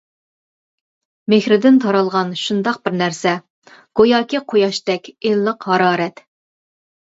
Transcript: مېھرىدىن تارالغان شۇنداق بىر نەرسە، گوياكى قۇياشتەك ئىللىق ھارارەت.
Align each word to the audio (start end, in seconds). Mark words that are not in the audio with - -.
مېھرىدىن 1.33 1.77
تارالغان 1.83 2.31
شۇنداق 2.43 2.79
بىر 2.87 2.97
نەرسە، 3.03 3.35
گوياكى 4.01 4.43
قۇياشتەك 4.55 5.11
ئىللىق 5.13 5.69
ھارارەت. 5.75 6.25